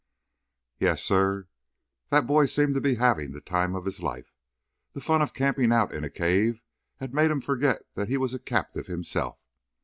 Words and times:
Yes, 0.79 1.03
sir, 1.03 1.47
that 2.09 2.25
boy 2.25 2.47
seemed 2.47 2.73
to 2.73 2.81
be 2.81 2.95
having 2.95 3.33
the 3.33 3.39
time 3.39 3.75
of 3.75 3.85
his 3.85 4.01
life. 4.01 4.33
The 4.93 4.99
fun 4.99 5.21
of 5.21 5.35
camping 5.35 5.71
out 5.71 5.93
in 5.93 6.03
a 6.03 6.09
cave 6.09 6.59
had 6.95 7.13
made 7.13 7.29
him 7.29 7.39
forget 7.39 7.83
that 7.93 8.09
he 8.09 8.17
was 8.17 8.33
a 8.33 8.39
captive 8.39 8.87
himself. 8.87 9.37